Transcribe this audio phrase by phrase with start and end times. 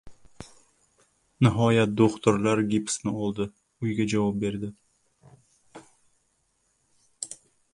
[1.47, 3.47] Nihoyat, do‘xtirlar gipsni oldi,
[3.89, 4.71] uyga javob berdi.